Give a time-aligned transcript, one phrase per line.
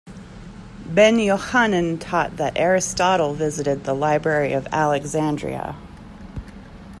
[0.89, 5.75] Ben-Jochannan taught that Aristotle visited the Library of Alexandria.